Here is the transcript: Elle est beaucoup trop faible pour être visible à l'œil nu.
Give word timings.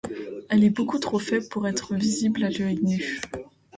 Elle 0.49 0.63
est 0.63 0.71
beaucoup 0.71 0.97
trop 0.97 1.19
faible 1.19 1.47
pour 1.49 1.67
être 1.67 1.93
visible 1.93 2.43
à 2.43 2.49
l'œil 2.49 2.79
nu. 2.81 3.21